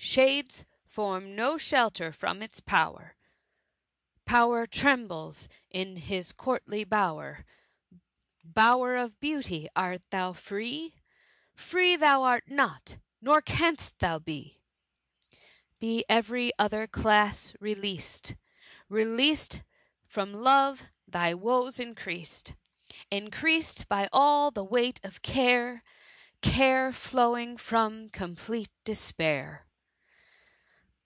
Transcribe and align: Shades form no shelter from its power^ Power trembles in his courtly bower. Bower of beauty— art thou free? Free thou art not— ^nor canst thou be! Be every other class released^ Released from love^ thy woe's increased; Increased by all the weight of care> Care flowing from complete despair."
Shades 0.00 0.64
form 0.86 1.34
no 1.36 1.58
shelter 1.58 2.12
from 2.12 2.40
its 2.40 2.60
power^ 2.60 3.10
Power 4.24 4.64
trembles 4.66 5.48
in 5.70 5.96
his 5.96 6.32
courtly 6.32 6.82
bower. 6.84 7.44
Bower 8.44 8.96
of 8.96 9.18
beauty— 9.20 9.68
art 9.76 10.02
thou 10.10 10.32
free? 10.32 10.94
Free 11.54 11.94
thou 11.96 12.22
art 12.22 12.44
not— 12.48 12.96
^nor 13.22 13.44
canst 13.44 13.98
thou 13.98 14.18
be! 14.20 14.62
Be 15.80 16.04
every 16.08 16.52
other 16.60 16.86
class 16.86 17.52
released^ 17.60 18.36
Released 18.88 19.62
from 20.06 20.32
love^ 20.32 20.88
thy 21.08 21.34
woe's 21.34 21.78
increased; 21.80 22.54
Increased 23.10 23.86
by 23.88 24.08
all 24.12 24.50
the 24.52 24.64
weight 24.64 25.00
of 25.04 25.22
care> 25.22 25.82
Care 26.40 26.92
flowing 26.92 27.56
from 27.56 28.08
complete 28.08 28.70
despair." 28.84 29.64